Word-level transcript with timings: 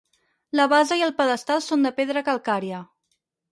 La 0.59 0.65
base 0.71 0.97
i 1.01 1.03
el 1.09 1.13
pedestal 1.19 1.63
són 1.67 1.87
de 1.89 1.93
pedra 2.01 2.25
calcària. 2.33 2.83